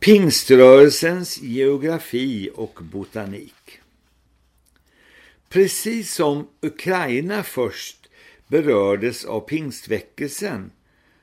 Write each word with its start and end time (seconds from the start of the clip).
Pingströrelsens 0.00 1.42
geografi 1.42 2.50
och 2.54 2.78
botanik 2.82 3.80
Precis 5.48 6.14
som 6.14 6.48
Ukraina 6.60 7.42
först 7.42 8.10
berördes 8.46 9.24
av 9.24 9.40
pingstväckelsen 9.40 10.70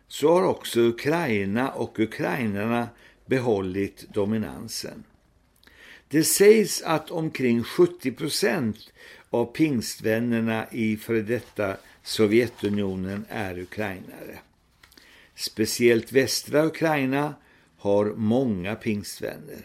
så 0.08 0.33
har 0.33 0.44
också 0.44 0.79
Ukraina 0.79 1.71
och 1.71 1.99
ukrainarna 1.99 2.90
behållit 3.26 4.05
dominansen. 4.13 5.03
Det 6.07 6.23
sägs 6.23 6.81
att 6.81 7.12
omkring 7.12 7.63
70 7.63 8.12
procent 8.12 8.78
av 9.29 9.46
pingstvännerna 9.46 10.67
i 10.71 10.97
före 10.97 11.21
detta 11.21 11.78
Sovjetunionen 12.03 13.25
är 13.29 13.59
ukrainare. 13.59 14.39
Speciellt 15.35 16.12
västra 16.12 16.66
Ukraina 16.66 17.34
har 17.77 18.05
många 18.05 18.75
pingstvänner. 18.75 19.61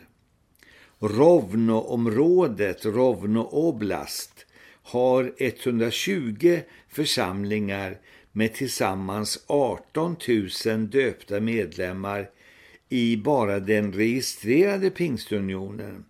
Rovno-området, 0.98 2.84
Rovno 2.84 3.40
Oblast, 3.40 4.46
har 4.82 5.32
120 5.38 6.60
församlingar 6.88 7.98
med 8.32 8.54
tillsammans 8.54 9.44
18 9.46 10.16
000 10.66 10.90
döpta 10.90 11.40
medlemmar 11.40 12.30
i 12.88 13.16
bara 13.16 13.60
den 13.60 13.92
registrerade 13.92 14.90
pingstunionen 14.90 16.04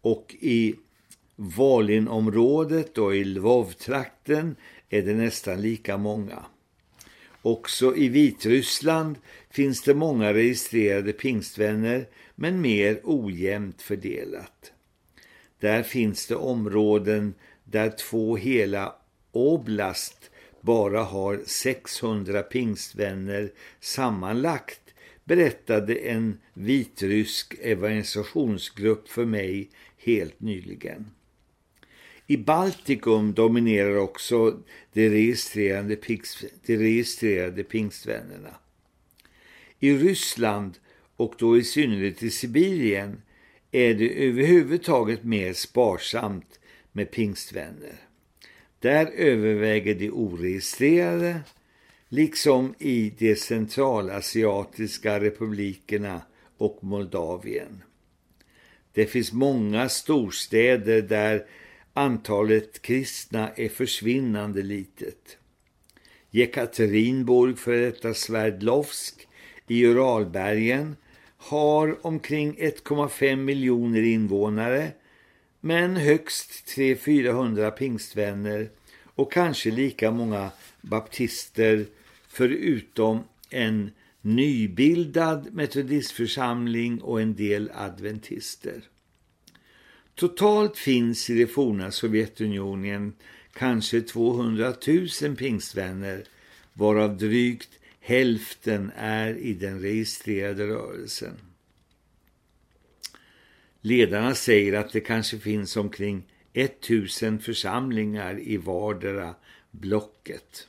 och 0.00 0.36
i 0.40 0.74
Valinområdet 1.36 2.98
och 2.98 3.16
i 3.16 3.24
Lvov-trakten 3.24 4.56
är 4.88 5.02
det 5.02 5.14
nästan 5.14 5.60
lika 5.62 5.96
många. 5.96 6.44
Också 7.42 7.96
i 7.96 8.08
Vitryssland 8.08 9.16
finns 9.54 9.82
det 9.82 9.94
många 9.94 10.34
registrerade 10.34 11.12
pingstvänner 11.12 12.06
men 12.34 12.60
mer 12.60 13.00
ojämnt 13.04 13.82
fördelat. 13.82 14.72
Där 15.60 15.82
finns 15.82 16.26
det 16.26 16.36
områden 16.36 17.34
där 17.64 17.90
två 17.90 18.36
hela 18.36 18.94
oblast 19.32 20.30
bara 20.60 21.02
har 21.02 21.40
600 21.46 22.42
pingstvänner 22.42 23.52
sammanlagt 23.80 24.80
berättade 25.24 25.94
en 25.94 26.38
vitrysk 26.54 27.54
evangelisationsgrupp 27.60 29.08
för 29.08 29.24
mig 29.24 29.70
helt 29.98 30.40
nyligen. 30.40 31.06
I 32.26 32.36
Baltikum 32.36 33.34
dominerar 33.34 33.96
också 33.96 34.60
de 34.92 35.08
registrerade, 35.08 35.96
de 36.66 36.76
registrerade 36.76 37.64
pingstvännerna. 37.64 38.54
I 39.84 39.96
Ryssland 39.96 40.78
och 41.16 41.34
då 41.38 41.58
i 41.58 41.64
synnerhet 41.64 42.22
i 42.22 42.30
Sibirien 42.30 43.22
är 43.72 43.94
det 43.94 44.24
överhuvudtaget 44.28 45.24
mer 45.24 45.52
sparsamt 45.52 46.60
med 46.92 47.10
pingstvänner. 47.10 47.94
Där 48.78 49.06
överväger 49.06 49.94
de 49.94 50.10
oregistrerade, 50.10 51.40
liksom 52.08 52.74
i 52.78 53.10
de 53.18 53.36
centralasiatiska 53.36 55.20
republikerna 55.20 56.22
och 56.58 56.78
Moldavien. 56.84 57.82
Det 58.92 59.06
finns 59.06 59.32
många 59.32 59.88
storstäder 59.88 61.02
där 61.02 61.46
antalet 61.92 62.82
kristna 62.82 63.50
är 63.56 63.68
försvinnande 63.68 64.62
litet. 64.62 65.38
Jekaterinburg 66.30 67.58
för 67.58 67.76
detta 67.76 68.14
Sverdlovsk 68.14 69.28
i 69.68 69.86
Uralbergen 69.86 70.96
har 71.36 72.06
omkring 72.06 72.56
1,5 72.58 73.36
miljoner 73.36 74.02
invånare 74.02 74.92
men 75.60 75.96
högst 75.96 76.50
300-400 76.76 77.70
pingstvänner 77.70 78.70
och 79.04 79.32
kanske 79.32 79.70
lika 79.70 80.10
många 80.10 80.50
baptister 80.80 81.86
förutom 82.28 83.24
en 83.50 83.90
nybildad 84.20 85.52
metodistförsamling 85.52 87.00
och 87.00 87.20
en 87.20 87.34
del 87.34 87.70
adventister. 87.74 88.82
Totalt 90.14 90.78
finns 90.78 91.30
i 91.30 91.34
det 91.34 91.46
forna 91.46 91.90
Sovjetunionen 91.90 93.12
kanske 93.52 94.00
200 94.00 94.74
000 95.22 95.36
pingstvänner 95.36 96.24
varav 96.72 97.16
drygt 97.16 97.70
hälften 98.06 98.92
är 98.96 99.34
i 99.34 99.54
den 99.54 99.80
registrerade 99.80 100.66
rörelsen. 100.66 101.34
Ledarna 103.80 104.34
säger 104.34 104.72
att 104.72 104.92
det 104.92 105.00
kanske 105.00 105.38
finns 105.38 105.76
omkring 105.76 106.22
1000 106.52 107.38
församlingar 107.38 108.38
i 108.40 108.56
vardera 108.56 109.34
blocket. 109.70 110.68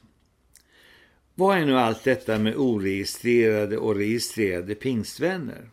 Vad 1.36 1.58
är 1.58 1.66
nu 1.66 1.78
allt 1.78 2.04
detta 2.04 2.40
med 2.40 2.56
oregistrerade 2.56 3.78
och 3.78 3.96
registrerade 3.96 4.76
pingstvänner? 4.76 5.70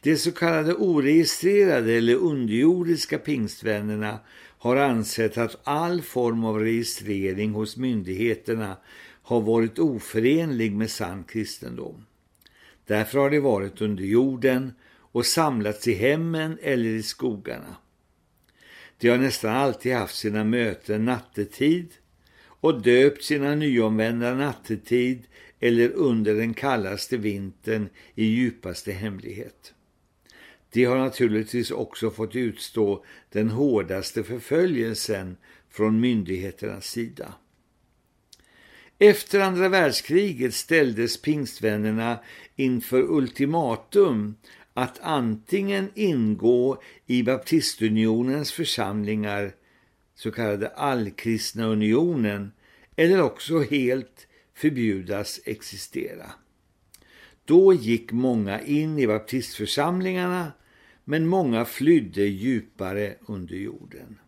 De 0.00 0.16
så 0.16 0.32
kallade 0.32 0.74
oregistrerade 0.74 1.92
eller 1.92 2.14
underjordiska 2.14 3.18
pingstvännerna 3.18 4.18
har 4.58 4.76
ansett 4.76 5.38
att 5.38 5.60
all 5.64 6.02
form 6.02 6.44
av 6.44 6.58
registrering 6.58 7.52
hos 7.52 7.76
myndigheterna 7.76 8.76
har 9.24 9.40
varit 9.40 9.78
oförenlig 9.78 10.72
med 10.72 10.90
sann 10.90 11.24
kristendom. 11.24 12.04
Därför 12.86 13.18
har 13.18 13.30
de 13.30 13.40
varit 13.40 13.80
under 13.80 14.04
jorden 14.04 14.72
och 14.88 15.26
samlats 15.26 15.88
i 15.88 15.94
hemmen 15.94 16.58
eller 16.62 16.88
i 16.88 17.02
skogarna. 17.02 17.76
De 18.98 19.08
har 19.08 19.18
nästan 19.18 19.56
alltid 19.56 19.94
haft 19.94 20.16
sina 20.16 20.44
möten 20.44 21.04
nattetid 21.04 21.88
och 22.42 22.82
döpt 22.82 23.24
sina 23.24 23.54
nyomvända 23.54 24.34
nattetid 24.34 25.26
eller 25.60 25.90
under 25.90 26.34
den 26.34 26.54
kallaste 26.54 27.16
vintern 27.16 27.88
i 28.14 28.24
djupaste 28.24 28.92
hemlighet. 28.92 29.74
De 30.72 30.84
har 30.84 30.96
naturligtvis 30.96 31.70
också 31.70 32.10
fått 32.10 32.36
utstå 32.36 33.04
den 33.32 33.50
hårdaste 33.50 34.22
förföljelsen 34.22 35.36
från 35.70 36.00
myndigheternas 36.00 36.86
sida. 36.86 37.34
Efter 39.06 39.40
andra 39.40 39.68
världskriget 39.68 40.54
ställdes 40.54 41.22
pingstvännerna 41.22 42.18
inför 42.56 43.02
ultimatum 43.02 44.36
att 44.74 44.98
antingen 45.02 45.90
ingå 45.94 46.82
i 47.06 47.22
baptistunionens 47.22 48.52
församlingar, 48.52 49.54
så 50.14 50.30
kallade 50.30 50.68
allkristna 50.68 51.66
unionen, 51.66 52.52
eller 52.96 53.22
också 53.22 53.62
helt 53.62 54.26
förbjudas 54.54 55.40
existera. 55.44 56.32
Då 57.44 57.74
gick 57.74 58.12
många 58.12 58.60
in 58.60 58.98
i 58.98 59.06
baptistförsamlingarna 59.06 60.52
men 61.04 61.26
många 61.26 61.64
flydde 61.64 62.22
djupare 62.22 63.14
under 63.26 63.56
jorden. 63.56 64.18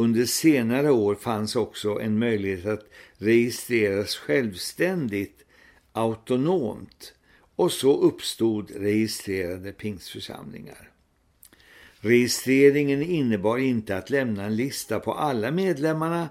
Under 0.00 0.26
senare 0.26 0.90
år 0.90 1.14
fanns 1.14 1.56
också 1.56 2.00
en 2.00 2.18
möjlighet 2.18 2.66
att 2.66 2.90
registreras 3.18 4.16
självständigt, 4.16 5.44
autonomt 5.92 7.14
och 7.56 7.72
så 7.72 8.00
uppstod 8.00 8.70
registrerade 8.70 9.72
pingsförsamlingar. 9.72 10.90
Registreringen 12.00 13.02
innebar 13.02 13.58
inte 13.58 13.96
att 13.96 14.10
lämna 14.10 14.44
en 14.44 14.56
lista 14.56 15.00
på 15.00 15.14
alla 15.14 15.50
medlemmarna 15.50 16.28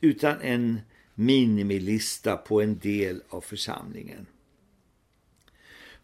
utan 0.00 0.40
en 0.40 0.80
minimilista 1.14 2.36
på 2.36 2.60
en 2.60 2.78
del 2.78 3.22
av 3.28 3.40
församlingen. 3.40 4.26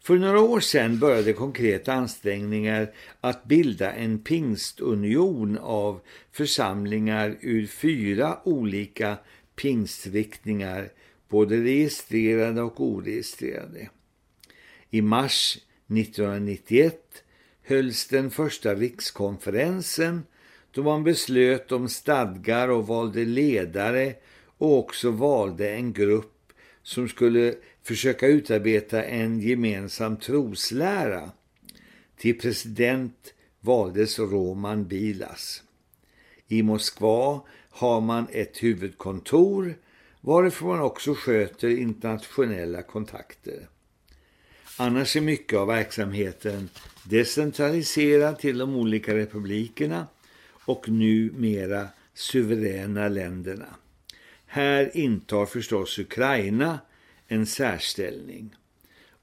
För 0.07 0.17
några 0.17 0.41
år 0.41 0.59
sedan 0.59 0.99
började 0.99 1.33
konkreta 1.33 1.93
ansträngningar 1.93 2.91
att 3.21 3.45
bilda 3.45 3.91
en 3.91 4.19
pingstunion 4.19 5.57
av 5.57 5.99
församlingar 6.31 7.37
ur 7.41 7.67
fyra 7.67 8.39
olika 8.43 9.17
pingstriktningar, 9.55 10.89
både 11.29 11.57
registrerade 11.57 12.61
och 12.61 12.81
oregistrerade. 12.81 13.89
I 14.89 15.01
mars 15.01 15.57
1991 15.87 17.23
hölls 17.63 18.07
den 18.07 18.31
första 18.31 18.75
rikskonferensen 18.75 20.23
då 20.71 20.83
man 20.83 21.03
beslöt 21.03 21.71
om 21.71 21.89
stadgar 21.89 22.67
och 22.67 22.87
valde 22.87 23.25
ledare 23.25 24.13
och 24.57 24.77
också 24.77 25.11
valde 25.11 25.69
en 25.69 25.93
grupp 25.93 26.53
som 26.83 27.09
skulle 27.09 27.55
försöka 27.87 28.27
utarbeta 28.27 29.03
en 29.03 29.39
gemensam 29.39 30.17
troslära. 30.17 31.31
Till 32.17 32.39
president 32.39 33.33
valdes 33.59 34.19
Roman 34.19 34.87
Bilas. 34.87 35.63
I 36.47 36.63
Moskva 36.63 37.41
har 37.69 38.01
man 38.01 38.27
ett 38.31 38.63
huvudkontor 38.63 39.75
varifrån 40.21 40.69
man 40.69 40.81
också 40.81 41.13
sköter 41.13 41.67
internationella 41.67 42.81
kontakter. 42.81 43.67
Annars 44.77 45.15
är 45.15 45.21
mycket 45.21 45.59
av 45.59 45.67
verksamheten 45.67 46.69
decentraliserad 47.03 48.39
till 48.39 48.57
de 48.57 48.75
olika 48.75 49.15
republikerna 49.15 50.07
och 50.65 50.89
numera 50.89 51.87
suveräna 52.13 53.07
länderna. 53.07 53.75
Här 54.45 54.97
intar 54.97 55.45
förstås 55.45 55.99
Ukraina 55.99 56.79
en 57.27 57.45
särställning 57.45 58.55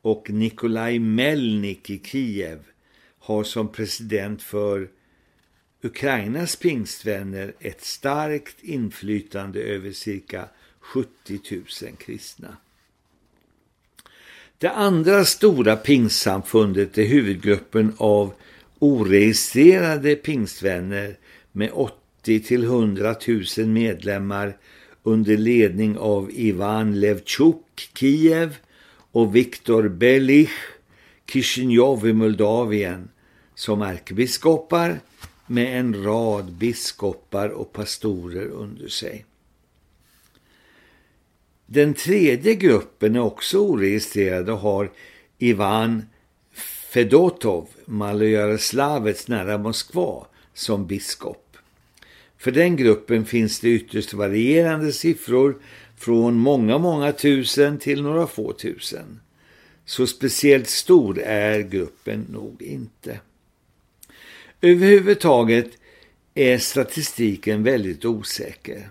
och 0.03 0.31
Nikolaj 0.31 0.99
Melnik 0.99 1.91
i 1.91 2.01
Kiev 2.05 2.59
har 3.19 3.45
som 3.45 3.73
president 3.73 4.43
för 4.43 4.89
Ukrainas 5.83 6.57
pingstvänner 6.57 7.55
ett 7.61 7.85
starkt 7.85 8.57
inflytande 8.61 9.61
över 9.61 9.93
cirka 9.93 10.49
70 10.81 11.41
000 11.51 11.97
kristna. 11.99 12.57
Det 14.59 14.71
andra 14.71 15.25
stora 15.25 15.77
pingstsamfundet 15.77 16.99
är 16.99 17.07
huvudgruppen 17.07 17.93
av 17.97 18.35
oregistrerade 18.79 20.17
pingstvänner 20.17 21.17
med 21.53 21.71
80 21.73 22.41
till 22.41 22.65
100 22.65 23.15
000 23.59 23.67
medlemmar 23.67 24.57
under 25.05 25.37
ledning 25.37 25.99
av 25.99 26.31
Ivan 26.33 27.01
Levchuk, 27.01 27.91
Kiev 27.95 28.57
och 29.13 29.37
Viktor 29.37 29.89
Belich, 29.89 30.51
Kishinev 31.27 32.07
i 32.07 32.13
Moldavien 32.13 33.09
som 33.55 33.83
ärkebiskopar 33.83 35.01
med 35.47 35.81
en 35.81 36.05
rad 36.05 36.53
biskopar 36.53 37.49
och 37.49 37.73
pastorer 37.73 38.47
under 38.47 38.89
sig. 38.89 39.25
Den 41.67 41.95
tredje 41.95 42.55
gruppen 42.55 43.17
är 43.17 43.21
också 43.21 43.59
oregistrerad 43.59 44.51
och 44.51 44.59
har 44.59 44.93
Ivan 45.39 46.03
Fedotov, 46.93 47.69
Malojäroslavets 47.85 49.29
nära 49.29 49.59
Moskva, 49.59 50.27
som 50.55 50.87
biskop. 50.87 51.44
För 52.45 52.51
den 52.51 52.77
gruppen 52.77 53.25
finns 53.25 53.61
det 53.61 53.69
ytterst 53.69 54.15
varierande 54.15 54.93
siffror 54.93 55.57
från 55.97 56.35
många, 56.35 56.79
många 56.79 57.13
tusen 57.13 57.79
till 57.79 58.03
några 58.03 58.27
få 58.27 58.53
tusen. 58.53 59.21
Så 59.85 60.07
speciellt 60.07 60.69
stor 60.69 61.19
är 61.19 61.61
gruppen 61.61 62.27
nog 62.31 62.63
inte. 62.63 63.21
Överhuvudtaget 64.61 65.71
är 66.35 66.59
statistiken 66.59 67.63
väldigt 67.63 68.05
osäker. 68.05 68.89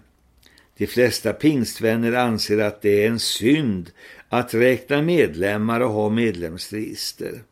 De 0.78 0.88
flesta 0.88 1.34
pingstvänner 1.34 2.14
anser 2.14 2.58
att 2.58 2.82
det 2.82 3.04
är 3.04 3.08
en 3.08 3.20
synd 3.20 3.92
att 4.30 4.54
räkna 4.54 5.02
medlemmar 5.02 5.80
och 5.80 5.92
ha 5.92 6.10
medlemsregister. 6.10 7.44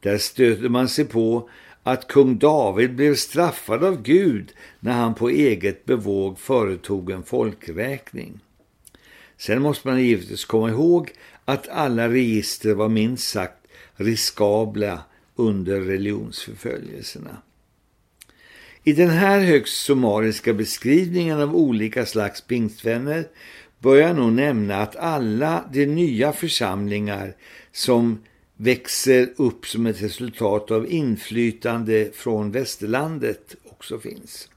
Där 0.00 0.18
stöter 0.18 0.68
man 0.68 0.88
sig 0.88 1.04
på 1.04 1.48
att 1.86 2.08
kung 2.08 2.38
David 2.38 2.94
blev 2.94 3.14
straffad 3.14 3.84
av 3.84 4.02
Gud 4.02 4.52
när 4.80 4.92
han 4.92 5.14
på 5.14 5.28
eget 5.28 5.84
bevåg 5.84 6.38
företog 6.38 7.10
en 7.10 7.22
folkräkning. 7.22 8.40
Sen 9.36 9.62
måste 9.62 9.88
man 9.88 10.02
givetvis 10.02 10.44
komma 10.44 10.70
ihåg 10.70 11.12
att 11.44 11.68
alla 11.68 12.08
register 12.08 12.74
var 12.74 12.88
minst 12.88 13.28
sagt 13.28 13.66
riskabla 13.96 15.02
under 15.36 15.80
religionsförföljelserna. 15.80 17.36
I 18.84 18.92
den 18.92 19.10
här 19.10 19.40
högst 19.40 19.84
summariska 19.84 20.52
beskrivningen 20.52 21.40
av 21.40 21.56
olika 21.56 22.06
slags 22.06 22.40
pingstvänner 22.40 23.28
bör 23.78 23.96
jag 23.96 24.16
nog 24.16 24.32
nämna 24.32 24.76
att 24.76 24.96
alla 24.96 25.64
de 25.72 25.86
nya 25.86 26.32
församlingar 26.32 27.34
som 27.72 28.18
växer 28.56 29.28
upp 29.36 29.66
som 29.66 29.86
ett 29.86 30.02
resultat 30.02 30.70
av 30.70 30.90
inflytande 30.90 32.10
från 32.14 32.50
västerlandet 32.50 33.56
också 33.64 33.98
finns. 33.98 34.48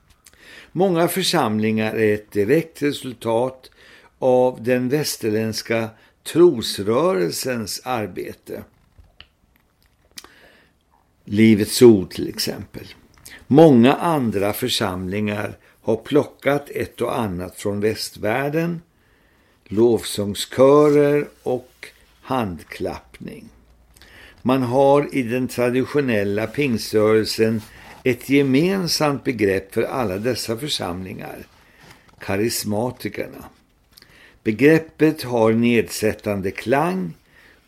Många 0.71 1.07
församlingar 1.07 1.93
är 1.95 2.13
ett 2.13 2.31
direkt 2.31 2.81
resultat 2.81 3.71
av 4.19 4.63
den 4.63 4.89
västerländska 4.89 5.89
trosrörelsens 6.23 7.81
arbete. 7.83 8.63
Livets 11.25 11.81
ord 11.81 12.09
till 12.09 12.29
exempel. 12.29 12.87
Många 13.47 13.93
andra 13.93 14.53
församlingar 14.53 15.57
har 15.81 15.95
plockat 15.95 16.69
ett 16.69 17.01
och 17.01 17.19
annat 17.19 17.55
från 17.55 17.79
västvärlden, 17.79 18.81
lovsångskörer 19.65 21.27
och 21.43 21.87
handklappning. 22.21 23.49
Man 24.47 24.63
har 24.63 25.15
i 25.15 25.23
den 25.23 25.47
traditionella 25.47 26.47
pingströrelsen 26.47 27.61
ett 28.03 28.29
gemensamt 28.29 29.23
begrepp 29.23 29.73
för 29.73 29.83
alla 29.83 30.17
dessa 30.17 30.57
församlingar, 30.57 31.47
karismatikerna. 32.19 33.45
Begreppet 34.43 35.23
har 35.23 35.51
nedsättande 35.51 36.51
klang 36.51 37.13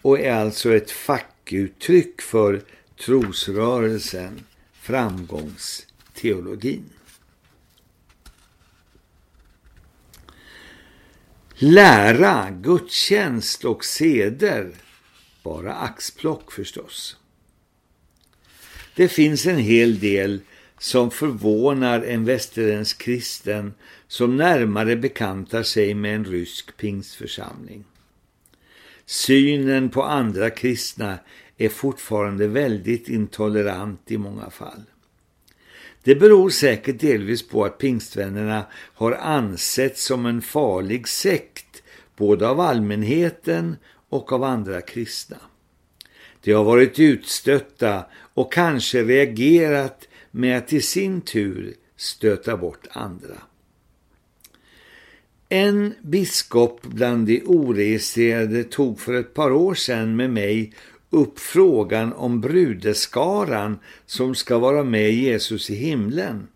och 0.02 0.20
är 0.20 0.34
alltså 0.34 0.76
ett 0.76 0.92
fackuttryck 0.92 2.22
för 2.22 2.62
trosrörelsen, 3.06 4.44
framgångsteologin. 4.74 6.90
Lära, 11.56 12.50
gudstjänst 12.50 13.66
och 13.66 13.86
seder, 13.86 14.72
bara 15.44 15.74
axplock 15.75 16.51
förstås. 16.51 17.18
Det 18.95 19.07
finns 19.07 19.45
en 19.45 19.57
hel 19.57 20.00
del 20.00 20.39
som 20.77 21.12
förvånar 21.12 22.01
en 22.01 22.25
västerländsk 22.25 23.01
kristen 23.01 23.74
som 24.07 24.38
närmare 24.38 24.95
bekantar 24.95 25.63
sig 25.63 25.94
med 25.94 26.15
en 26.15 26.25
rysk 26.25 26.77
pingstförsamling. 26.77 27.83
Synen 29.06 29.89
på 29.89 30.03
andra 30.03 30.50
kristna 30.50 31.19
är 31.57 31.69
fortfarande 31.69 32.47
väldigt 32.47 33.09
intolerant 33.09 34.12
i 34.12 34.18
många 34.18 34.50
fall. 34.50 34.83
Det 36.03 36.15
beror 36.15 36.50
säkert 36.50 37.00
delvis 37.00 37.47
på 37.47 37.65
att 37.65 37.77
pingstvännerna 37.77 38.65
har 38.74 39.12
ansetts 39.12 40.06
som 40.06 40.25
en 40.25 40.41
farlig 40.41 41.07
sekt 41.07 41.83
både 42.18 42.47
av 42.47 42.59
allmänheten 42.59 43.75
och 44.10 44.34
av 44.34 44.44
andra 44.44 44.82
kristna. 44.82 45.38
De 46.42 46.54
har 46.54 46.64
varit 46.64 47.00
utstötta 47.00 48.06
och 48.34 48.54
kanske 48.54 49.04
reagerat 49.04 50.08
med 50.32 50.58
att 50.58 50.74
i 50.74 50.82
sin 50.82 51.22
tur 51.22 51.74
stöta 51.96 52.58
bort 52.58 52.88
andra. 52.92 53.36
En 55.50 55.94
biskop 56.01 56.82
bland 56.82 57.28
de 57.28 57.42
oregistrerade 57.46 58.63
tog 58.63 59.00
för 59.00 59.13
ett 59.13 59.34
par 59.34 59.51
år 59.51 59.74
sedan 59.74 60.16
med 60.16 60.30
mig 60.30 60.74
upp 61.10 61.39
frågan 61.39 62.13
om 62.13 62.42
brudeskaran 62.42 63.80
som 64.06 64.36
ska 64.36 64.58
vara 64.58 64.84
med 64.84 65.13
Jesus 65.13 65.70
i 65.70 65.75
himlen. 65.75 66.48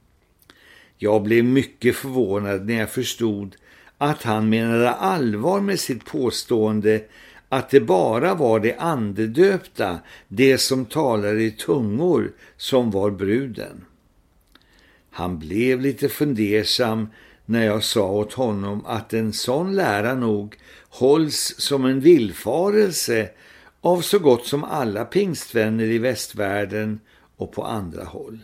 Jag 0.97 1.23
blev 1.23 1.45
mycket 1.45 1.95
förvånad 1.95 2.65
när 2.65 2.79
jag 2.79 2.89
förstod 2.89 3.55
att 3.97 4.23
han 4.23 4.49
menade 4.49 4.91
allvar 4.91 5.61
med 5.61 5.79
sitt 5.79 6.05
påstående 6.05 7.03
att 7.53 7.69
det 7.69 7.79
bara 7.79 8.33
var 8.33 8.59
de 8.59 8.75
andedöpta, 8.77 9.99
det 10.27 10.57
som 10.57 10.85
talade 10.85 11.43
i 11.43 11.51
tungor, 11.51 12.31
som 12.57 12.91
var 12.91 13.11
bruden. 13.11 13.85
Han 15.09 15.39
blev 15.39 15.81
lite 15.81 16.09
fundersam 16.09 17.07
när 17.45 17.65
jag 17.65 17.83
sa 17.83 18.11
åt 18.11 18.33
honom 18.33 18.85
att 18.85 19.13
en 19.13 19.33
sån 19.33 19.75
lära 19.75 20.15
nog 20.15 20.55
hålls 20.89 21.55
som 21.57 21.85
en 21.85 21.99
villfarelse 21.99 23.29
av 23.81 24.01
så 24.01 24.19
gott 24.19 24.45
som 24.45 24.63
alla 24.63 25.05
pingstvänner 25.05 25.85
i 25.85 25.97
västvärlden 25.97 26.99
och 27.37 27.51
på 27.51 27.63
andra 27.63 28.03
håll. 28.03 28.39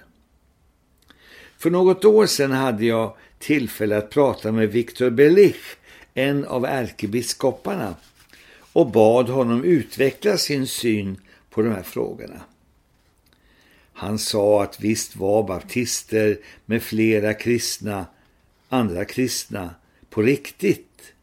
För 1.58 1.70
något 1.70 2.06
år 2.06 2.25
sedan 2.25 2.51
hade 2.51 2.86
jag 2.86 3.16
tillfälle 3.39 3.98
att 3.98 4.10
prata 4.10 4.51
med 4.51 4.72
Viktor 4.72 5.10
Belich, 5.10 5.78
en 6.13 6.46
av 6.46 6.66
ärkebiskoparna, 6.66 7.96
och 8.74 8.92
bad 8.92 9.30
honom 9.30 9.64
utveckla 9.64 10.38
sin 10.38 10.68
syn 10.68 11.18
på 11.50 11.62
de 11.62 11.70
här 11.70 11.84
frågorna. 11.84 12.42
Han 13.94 14.20
sa 14.20 14.64
att 14.64 14.80
visst 14.80 15.16
var 15.16 15.44
baptister 15.44 16.38
med 16.66 16.84
flera 16.84 17.34
kristna, 17.34 18.06
andra 18.70 19.06
kristna, 19.06 19.76
på 20.10 20.22
riktigt. 20.22 21.14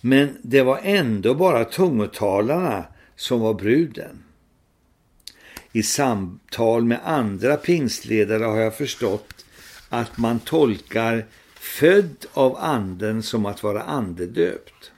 Men 0.00 0.36
det 0.42 0.62
var 0.62 0.80
ändå 0.82 1.34
bara 1.34 1.64
tungotalarna 1.64 2.84
som 3.16 3.40
var 3.40 3.54
bruden. 3.54 4.22
I 5.72 5.82
samtal 5.82 6.84
med 6.84 7.00
andra 7.04 7.56
pingstledare 7.56 8.44
har 8.44 8.56
jag 8.56 8.76
förstått 8.76 9.44
att 9.88 10.18
man 10.18 10.40
tolkar 10.40 11.26
född 11.54 12.26
av 12.32 12.56
anden 12.56 13.22
som 13.22 13.46
att 13.46 13.62
vara 13.62 13.82
andedöpt. 13.82 14.92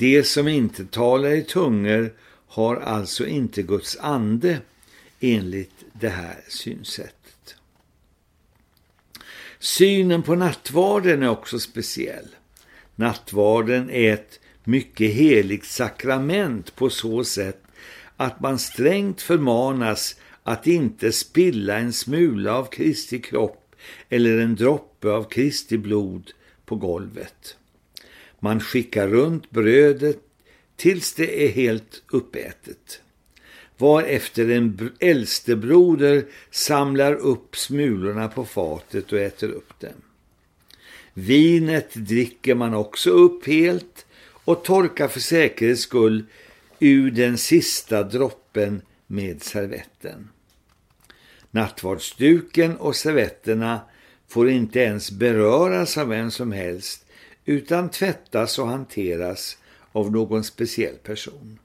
De 0.00 0.22
som 0.22 0.48
inte 0.48 0.84
talar 0.84 1.30
i 1.30 1.42
tungor 1.42 2.12
har 2.46 2.76
alltså 2.76 3.26
inte 3.26 3.62
Guds 3.62 3.96
ande 4.00 4.58
enligt 5.20 5.84
det 5.92 6.08
här 6.08 6.44
synsättet. 6.48 7.54
Synen 9.58 10.22
på 10.22 10.34
nattvarden 10.34 11.22
är 11.22 11.28
också 11.28 11.58
speciell. 11.58 12.28
Nattvarden 12.96 13.90
är 13.90 14.12
ett 14.12 14.40
mycket 14.64 15.12
heligt 15.12 15.64
sakrament 15.64 16.76
på 16.76 16.90
så 16.90 17.24
sätt 17.24 17.62
att 18.16 18.40
man 18.40 18.58
strängt 18.58 19.22
förmanas 19.22 20.16
att 20.42 20.66
inte 20.66 21.12
spilla 21.12 21.78
en 21.78 21.92
smula 21.92 22.54
av 22.54 22.64
Kristi 22.64 23.20
kropp 23.20 23.74
eller 24.08 24.38
en 24.38 24.56
droppe 24.56 25.10
av 25.10 25.24
Kristi 25.24 25.78
blod 25.78 26.30
på 26.64 26.76
golvet. 26.76 27.56
Man 28.40 28.60
skickar 28.60 29.08
runt 29.08 29.50
brödet 29.50 30.18
tills 30.76 31.14
det 31.14 31.44
är 31.44 31.48
helt 31.48 32.02
uppätet. 32.10 33.00
Varefter 33.78 34.50
en 34.50 34.90
äldste 35.00 35.56
broder 35.56 36.24
samlar 36.50 37.14
upp 37.14 37.56
smulorna 37.56 38.28
på 38.28 38.44
fatet 38.44 39.12
och 39.12 39.18
äter 39.18 39.48
upp 39.48 39.80
dem. 39.80 40.02
Vinet 41.14 41.94
dricker 41.94 42.54
man 42.54 42.74
också 42.74 43.10
upp 43.10 43.46
helt 43.46 44.06
och 44.44 44.64
torkar 44.64 45.08
för 45.08 45.20
säkerhets 45.20 45.82
skull 45.82 46.24
ur 46.78 47.10
den 47.10 47.38
sista 47.38 48.02
droppen 48.02 48.82
med 49.06 49.42
servetten. 49.42 50.28
Nattvardsduken 51.50 52.76
och 52.76 52.96
servetterna 52.96 53.80
får 54.28 54.50
inte 54.50 54.80
ens 54.80 55.10
beröras 55.10 55.98
av 55.98 56.08
vem 56.08 56.30
som 56.30 56.52
helst 56.52 57.06
utan 57.50 57.88
tvättas 57.88 58.58
och 58.58 58.66
hanteras 58.66 59.58
av 59.92 60.12
någon 60.12 60.44
speciell 60.44 60.94
person. 60.94 61.58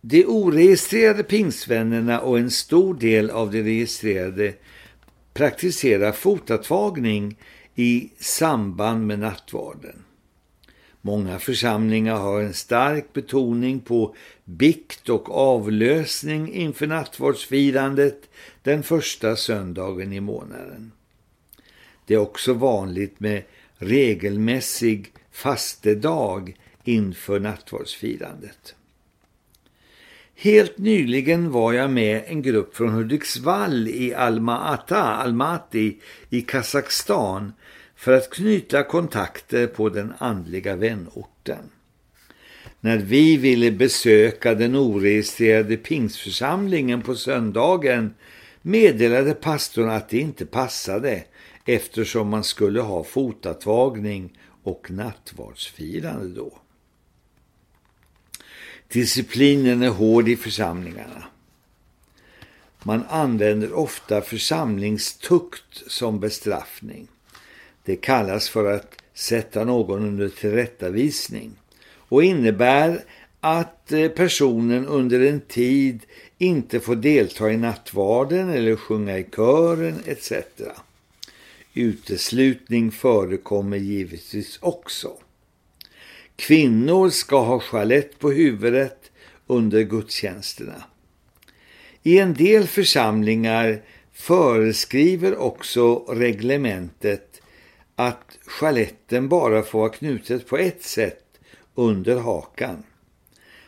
De 0.00 0.24
oregistrerade 0.26 1.22
pingsvännerna 1.22 2.20
och 2.20 2.38
en 2.38 2.50
stor 2.50 2.94
del 2.94 3.30
av 3.30 3.50
de 3.50 3.62
registrerade 3.62 4.54
praktiserar 5.34 6.12
fotatvagning 6.12 7.36
i 7.74 8.10
samband 8.18 9.06
med 9.06 9.18
nattvarden. 9.18 10.04
Många 11.00 11.38
församlingar 11.38 12.16
har 12.16 12.40
en 12.40 12.54
stark 12.54 13.12
betoning 13.12 13.80
på 13.80 14.14
bikt 14.44 15.08
och 15.08 15.30
avlösning 15.30 16.52
inför 16.52 16.86
nattvardsfirandet 16.86 18.30
den 18.62 18.82
första 18.82 19.36
söndagen 19.36 20.12
i 20.12 20.20
månaden. 20.20 20.92
Det 22.06 22.14
är 22.14 22.18
också 22.18 22.52
vanligt 22.52 23.20
med 23.20 23.42
regelmässig 23.78 25.12
fastedag 25.32 26.56
inför 26.84 27.40
nattvardsfirandet. 27.40 28.74
Helt 30.34 30.78
nyligen 30.78 31.50
var 31.50 31.72
jag 31.72 31.90
med 31.90 32.22
en 32.26 32.42
grupp 32.42 32.76
från 32.76 32.88
Hudiksvall 32.88 33.88
i 33.88 34.14
Alma-Ata, 34.14 35.02
Almaty 35.02 35.94
i 36.30 36.40
Kazakstan 36.40 37.52
för 37.96 38.12
att 38.12 38.30
knyta 38.30 38.82
kontakter 38.82 39.66
på 39.66 39.88
den 39.88 40.12
andliga 40.18 40.76
vänorten. 40.76 41.70
När 42.80 42.98
vi 42.98 43.36
ville 43.36 43.70
besöka 43.70 44.54
den 44.54 44.76
oregistrerade 44.76 45.76
pingsförsamlingen 45.76 47.02
på 47.02 47.14
söndagen 47.14 48.14
meddelade 48.62 49.34
pastorn 49.34 49.88
att 49.88 50.08
det 50.08 50.18
inte 50.18 50.46
passade 50.46 51.24
eftersom 51.64 52.28
man 52.28 52.44
skulle 52.44 52.80
ha 52.80 53.04
fotatvagning 53.04 54.38
och 54.62 54.90
nattvardsfirande 54.90 56.28
då. 56.28 56.52
Disciplinen 58.88 59.82
är 59.82 59.88
hård 59.88 60.28
i 60.28 60.36
församlingarna. 60.36 61.24
Man 62.82 63.04
använder 63.08 63.72
ofta 63.72 64.20
församlingstukt 64.20 65.82
som 65.86 66.20
bestraffning. 66.20 67.08
Det 67.84 67.96
kallas 67.96 68.48
för 68.48 68.72
att 68.72 69.02
sätta 69.14 69.64
någon 69.64 70.04
under 70.04 70.28
tillrättavisning 70.28 71.52
och 72.08 72.24
innebär 72.24 73.04
att 73.40 73.92
eh, 73.92 74.08
personen 74.08 74.86
under 74.86 75.20
en 75.20 75.40
tid 75.40 76.00
inte 76.38 76.80
får 76.80 76.96
delta 76.96 77.50
i 77.50 77.56
nattvarden 77.56 78.50
eller 78.50 78.76
sjunga 78.76 79.18
i 79.18 79.24
kören 79.36 79.94
etc. 80.06 80.32
Uteslutning 81.78 82.92
förekommer 82.92 83.76
givetvis 83.76 84.58
också. 84.62 85.10
Kvinnor 86.36 87.10
ska 87.10 87.40
ha 87.40 87.60
chalett 87.60 88.18
på 88.18 88.30
huvudet 88.30 89.10
under 89.46 89.82
gudstjänsterna. 89.82 90.84
I 92.02 92.18
en 92.18 92.34
del 92.34 92.66
församlingar 92.66 93.82
föreskriver 94.12 95.36
också 95.36 95.96
reglementet 95.96 97.42
att 97.94 98.38
chaletten 98.46 99.28
bara 99.28 99.62
får 99.62 99.78
vara 99.78 99.88
knutet 99.88 100.48
på 100.48 100.56
ett 100.56 100.82
sätt 100.82 101.24
under 101.74 102.18
hakan. 102.18 102.82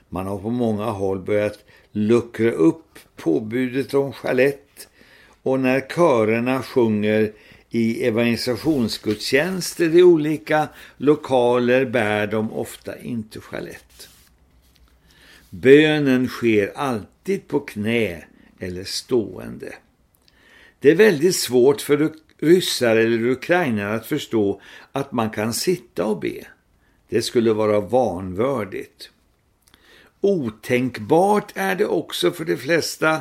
Man 0.08 0.26
har 0.26 0.38
på 0.38 0.50
många 0.50 0.84
håll 0.84 1.20
börjat 1.20 1.64
luckra 1.92 2.50
upp 2.50 2.98
påbudet 3.16 3.94
om 3.94 4.12
chalett 4.12 4.88
och 5.42 5.60
när 5.60 5.80
körerna 5.80 6.62
sjunger 6.62 7.32
i 7.70 8.06
evangelisationsgudstjänster 8.06 9.96
i 9.96 10.02
olika 10.02 10.68
lokaler 10.96 11.84
bär 11.84 12.26
de 12.26 12.52
ofta 12.52 12.98
inte 12.98 13.40
sjalett. 13.40 14.08
Bönen 15.50 16.28
sker 16.28 16.72
alltid 16.74 17.48
på 17.48 17.60
knä 17.60 18.24
eller 18.58 18.84
stående. 18.84 19.74
Det 20.80 20.90
är 20.90 20.94
väldigt 20.94 21.36
svårt 21.36 21.80
för 21.80 22.12
ryssar 22.38 22.96
eller 22.96 23.26
ukrainare 23.26 23.94
att 23.94 24.06
förstå 24.06 24.60
att 24.92 25.12
man 25.12 25.30
kan 25.30 25.54
sitta 25.54 26.04
och 26.04 26.20
be. 26.20 26.46
Det 27.08 27.22
skulle 27.22 27.52
vara 27.52 27.80
vanvördigt. 27.80 29.10
Otänkbart 30.20 31.52
är 31.54 31.74
det 31.76 31.86
också 31.86 32.30
för 32.30 32.44
de 32.44 32.56
flesta 32.56 33.20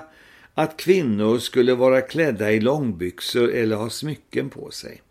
att 0.59 0.77
kvinnor 0.77 1.39
skulle 1.39 1.73
vara 1.73 2.01
klädda 2.01 2.51
i 2.51 2.59
långbyxor 2.59 3.51
eller 3.51 3.75
ha 3.75 3.89
smycken 3.89 4.49
på 4.49 4.71
sig. 4.71 5.01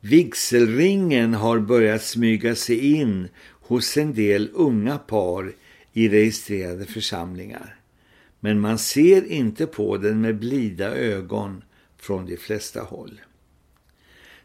Vigselringen 0.00 1.34
har 1.34 1.58
börjat 1.58 2.02
smyga 2.02 2.54
sig 2.54 2.94
in 2.96 3.28
hos 3.60 3.96
en 3.96 4.14
del 4.14 4.50
unga 4.54 4.98
par 4.98 5.52
i 5.92 6.08
registrerade 6.08 6.86
församlingar. 6.86 7.80
Men 8.40 8.60
man 8.60 8.78
ser 8.78 9.26
inte 9.26 9.66
på 9.66 9.96
den 9.96 10.20
med 10.20 10.38
blida 10.38 10.94
ögon 10.96 11.64
från 11.98 12.26
de 12.26 12.36
flesta 12.36 12.80
håll. 12.80 13.20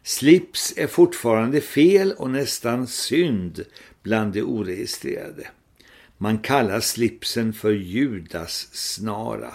Slips 0.02 0.74
är 0.76 0.86
fortfarande 0.86 1.60
fel 1.60 2.12
och 2.12 2.30
nästan 2.30 2.86
synd 2.86 3.64
bland 4.02 4.32
de 4.32 4.42
oregistrerade. 4.42 5.48
Man 6.22 6.38
kallar 6.38 6.80
slipsen 6.80 7.52
för 7.52 7.70
Judas 7.72 8.68
snara. 8.72 9.54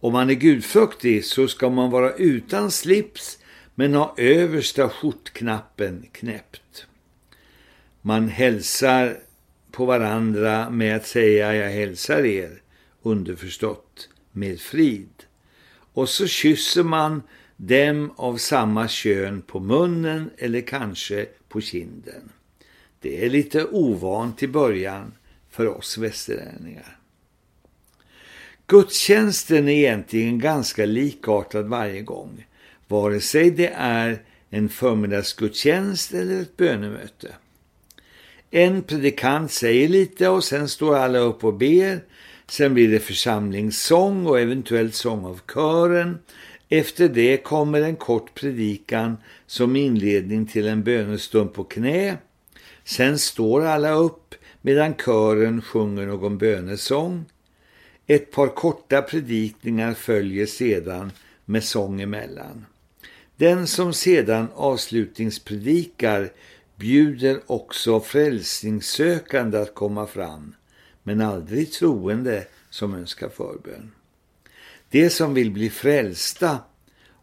Om 0.00 0.12
man 0.12 0.30
är 0.30 0.34
gudfruktig 0.34 1.24
så 1.24 1.48
ska 1.48 1.70
man 1.70 1.90
vara 1.90 2.12
utan 2.12 2.70
slips 2.70 3.38
men 3.74 3.94
ha 3.94 4.14
översta 4.16 4.88
skjortknappen 4.88 6.06
knäppt. 6.12 6.86
Man 8.00 8.28
hälsar 8.28 9.18
på 9.70 9.84
varandra 9.84 10.70
med 10.70 10.96
att 10.96 11.06
säga 11.06 11.54
jag 11.54 11.70
hälsar 11.70 12.24
er, 12.24 12.62
underförstått, 13.02 14.08
med 14.32 14.60
frid. 14.60 15.24
Och 15.92 16.08
så 16.08 16.26
kysser 16.26 16.82
man 16.82 17.22
dem 17.56 18.12
av 18.16 18.36
samma 18.36 18.88
kön 18.88 19.42
på 19.42 19.60
munnen 19.60 20.30
eller 20.38 20.60
kanske 20.60 21.26
på 21.48 21.60
kinden. 21.60 22.32
Det 23.02 23.24
är 23.24 23.30
lite 23.30 23.64
ovant 23.64 24.42
i 24.42 24.48
början 24.48 25.12
för 25.50 25.68
oss 25.68 25.98
västerlänningar. 25.98 26.98
Gudstjänsten 28.66 29.68
är 29.68 29.72
egentligen 29.72 30.38
ganska 30.38 30.86
likartad 30.86 31.66
varje 31.66 32.02
gång, 32.02 32.46
vare 32.88 33.20
sig 33.20 33.50
det 33.50 33.72
är 33.76 34.22
en 34.50 34.68
förmiddagsgudstjänst 34.68 36.14
eller 36.14 36.42
ett 36.42 36.56
bönemöte. 36.56 37.28
En 38.50 38.82
predikant 38.82 39.52
säger 39.52 39.88
lite 39.88 40.28
och 40.28 40.44
sen 40.44 40.68
står 40.68 40.96
alla 40.96 41.18
upp 41.18 41.44
och 41.44 41.54
ber. 41.54 42.00
Sen 42.46 42.74
blir 42.74 42.88
det 42.88 43.00
församlingssång 43.00 44.26
och 44.26 44.40
eventuellt 44.40 44.94
sång 44.94 45.24
av 45.24 45.40
kören. 45.54 46.18
Efter 46.68 47.08
det 47.08 47.36
kommer 47.36 47.80
en 47.80 47.96
kort 47.96 48.34
predikan 48.34 49.16
som 49.46 49.76
inledning 49.76 50.46
till 50.46 50.68
en 50.68 50.82
bönestund 50.82 51.52
på 51.52 51.64
knä 51.64 52.16
Sen 52.92 53.18
står 53.18 53.64
alla 53.64 53.92
upp 53.92 54.34
medan 54.62 54.94
kören 54.94 55.62
sjunger 55.62 56.06
någon 56.06 56.38
bönesång. 56.38 57.24
Ett 58.06 58.30
par 58.30 58.48
korta 58.48 59.02
predikningar 59.02 59.94
följer 59.94 60.46
sedan 60.46 61.12
med 61.44 61.64
sång 61.64 62.00
emellan. 62.00 62.66
Den 63.36 63.66
som 63.66 63.92
sedan 63.92 64.48
avslutningspredikar 64.54 66.32
bjuder 66.76 67.40
också 67.46 68.00
frälsningssökande 68.00 69.58
att 69.58 69.74
komma 69.74 70.06
fram, 70.06 70.54
men 71.02 71.20
aldrig 71.20 71.72
troende 71.72 72.46
som 72.70 72.94
önskar 72.94 73.28
förbön. 73.28 73.92
De 74.90 75.10
som 75.10 75.34
vill 75.34 75.50
bli 75.50 75.70
frälsta, 75.70 76.58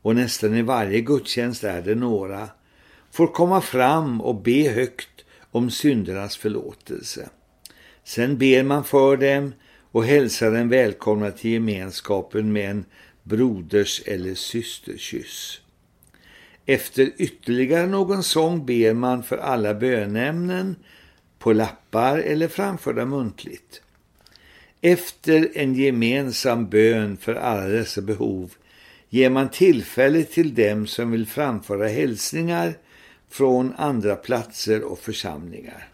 och 0.01 0.15
nästan 0.15 0.55
i 0.55 0.61
varje 0.61 1.01
gudstjänst 1.01 1.63
är 1.63 1.81
det 1.81 1.95
några, 1.95 2.49
får 3.11 3.27
komma 3.27 3.61
fram 3.61 4.21
och 4.21 4.35
be 4.35 4.69
högt 4.69 5.18
om 5.51 5.71
syndernas 5.71 6.37
förlåtelse. 6.37 7.29
Sen 8.03 8.37
ber 8.37 8.63
man 8.63 8.83
för 8.83 9.17
dem 9.17 9.53
och 9.91 10.05
hälsar 10.05 10.51
dem 10.51 10.69
välkomna 10.69 11.31
till 11.31 11.51
gemenskapen 11.51 12.53
med 12.53 12.71
en 12.71 12.85
broders- 13.23 14.01
eller 14.05 14.35
systerkyss. 14.35 15.61
Efter 16.65 17.11
ytterligare 17.17 17.87
någon 17.87 18.23
sång 18.23 18.65
ber 18.65 18.93
man 18.93 19.23
för 19.23 19.37
alla 19.37 19.73
bönämnen 19.73 20.75
på 21.39 21.53
lappar 21.53 22.17
eller 22.17 22.47
framförda 22.47 23.05
muntligt. 23.05 23.81
Efter 24.81 25.49
en 25.53 25.75
gemensam 25.75 26.69
bön 26.69 27.17
för 27.17 27.35
alla 27.35 27.67
dessa 27.67 28.01
behov 28.01 28.53
ger 29.09 29.29
man 29.29 29.49
tillfälle 29.49 30.23
till 30.23 30.55
dem 30.55 30.87
som 30.87 31.11
vill 31.11 31.27
framföra 31.27 31.87
hälsningar 31.87 32.73
från 33.29 33.73
andra 33.77 34.15
platser 34.15 34.83
och 34.83 34.99
församlingar. 34.99 35.87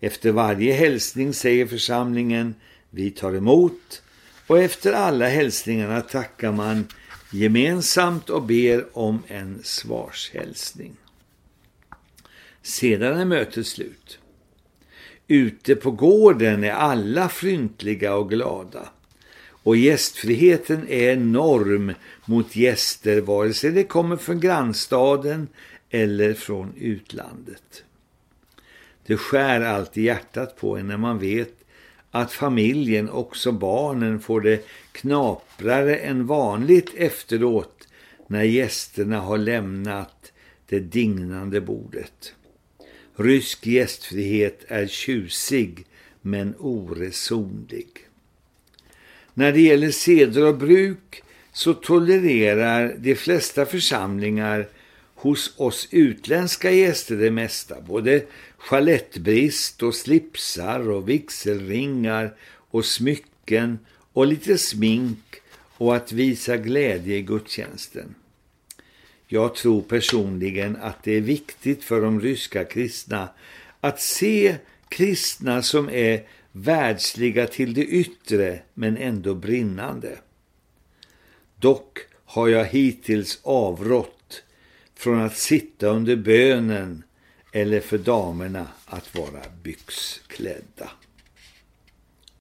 Efter 0.00 0.32
varje 0.32 0.74
hälsning 0.74 1.34
säger 1.34 1.66
församlingen 1.66 2.54
vi 2.90 3.10
tar 3.10 3.34
emot 3.34 4.02
och 4.46 4.58
efter 4.58 4.92
alla 4.92 5.28
hälsningarna 5.28 6.00
tackar 6.00 6.52
man 6.52 6.86
gemensamt 7.32 8.30
och 8.30 8.42
ber 8.42 8.98
om 8.98 9.22
en 9.28 9.60
svarshälsning. 9.62 10.96
Sedan 12.62 13.20
är 13.20 13.24
mötet 13.24 13.66
slut. 13.66 14.18
Ute 15.28 15.74
på 15.76 15.90
gården 15.90 16.64
är 16.64 16.72
alla 16.72 17.28
fryntliga 17.28 18.14
och 18.14 18.30
glada. 18.30 18.88
Och 19.46 19.76
gästfriheten 19.76 20.88
är 20.88 21.12
enorm 21.12 21.94
mot 22.24 22.56
gäster 22.56 23.20
vare 23.20 23.52
sig 23.52 23.70
det 23.70 23.84
kommer 23.84 24.16
från 24.16 24.40
grannstaden 24.40 25.48
eller 25.94 26.34
från 26.34 26.74
utlandet. 26.76 27.84
Det 29.06 29.16
skär 29.16 29.60
alltid 29.60 30.04
hjärtat 30.04 30.56
på 30.56 30.76
en 30.76 30.86
när 30.86 30.96
man 30.96 31.18
vet 31.18 31.64
att 32.10 32.32
familjen, 32.32 33.10
också 33.10 33.52
barnen, 33.52 34.20
får 34.20 34.40
det 34.40 34.66
knaprare 34.92 35.96
än 35.96 36.26
vanligt 36.26 36.94
efteråt 36.94 37.88
när 38.26 38.42
gästerna 38.42 39.20
har 39.20 39.38
lämnat 39.38 40.32
det 40.68 40.80
dignande 40.80 41.60
bordet. 41.60 42.34
Rysk 43.16 43.66
gästfrihet 43.66 44.64
är 44.68 44.86
tjusig 44.86 45.86
men 46.20 46.54
oresonlig. 46.58 47.88
När 49.34 49.52
det 49.52 49.60
gäller 49.60 49.90
seder 49.90 50.46
och 50.46 50.58
bruk 50.58 51.22
så 51.52 51.74
tolererar 51.74 52.94
de 52.98 53.14
flesta 53.14 53.66
församlingar 53.66 54.68
hos 55.24 55.54
oss 55.56 55.88
utländska 55.90 56.70
gäster 56.70 57.16
det 57.16 57.30
mesta, 57.30 57.80
både 57.80 58.24
chalettbrist 58.56 59.82
och 59.82 59.94
slipsar 59.94 60.90
och 60.90 61.08
vigselringar 61.08 62.34
och 62.70 62.84
smycken 62.84 63.78
och 64.12 64.26
lite 64.26 64.58
smink 64.58 65.40
och 65.76 65.96
att 65.96 66.12
visa 66.12 66.56
glädje 66.56 67.16
i 67.16 67.22
gudstjänsten. 67.22 68.14
Jag 69.26 69.54
tror 69.54 69.82
personligen 69.82 70.76
att 70.76 71.02
det 71.02 71.12
är 71.12 71.20
viktigt 71.20 71.84
för 71.84 72.00
de 72.00 72.20
ryska 72.20 72.64
kristna 72.64 73.28
att 73.80 74.00
se 74.00 74.56
kristna 74.88 75.62
som 75.62 75.90
är 75.90 76.26
världsliga 76.52 77.46
till 77.46 77.74
det 77.74 77.84
yttre 77.84 78.58
men 78.74 78.96
ändå 78.96 79.34
brinnande. 79.34 80.18
Dock 81.56 81.98
har 82.24 82.48
jag 82.48 82.64
hittills 82.64 83.40
avrått 83.42 84.23
från 85.04 85.20
att 85.20 85.36
sitta 85.36 85.86
under 85.86 86.16
bönen 86.16 87.02
eller 87.52 87.80
för 87.80 87.98
damerna 87.98 88.66
att 88.86 89.14
vara 89.14 89.42
byxklädda. 89.62 90.90